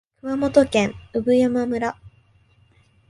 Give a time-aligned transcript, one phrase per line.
[0.21, 1.95] 熊本県産山村